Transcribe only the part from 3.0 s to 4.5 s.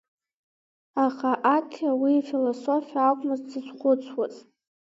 акәмызт дзызхәыцуаз.